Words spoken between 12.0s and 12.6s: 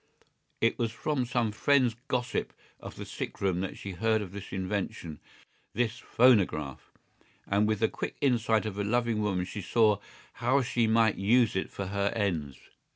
ends.